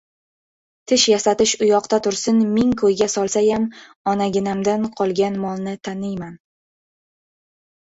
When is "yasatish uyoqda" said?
1.11-1.99